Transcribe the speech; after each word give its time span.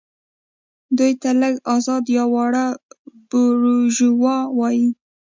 دوی 0.97 1.13
ته 1.21 1.29
لږ 1.41 1.55
ازاد 1.75 2.05
یا 2.15 2.25
واړه 2.33 2.65
بوروژوا 3.29 4.37
وايي. 4.57 4.87